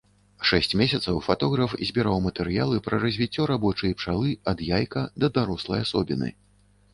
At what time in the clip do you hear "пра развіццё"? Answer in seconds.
2.87-3.45